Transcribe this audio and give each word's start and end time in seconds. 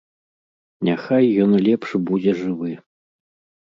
Няхай 0.89 1.25
ён 1.45 1.51
лепш 1.69 1.89
будзе 2.11 2.31
жывы. 2.43 2.71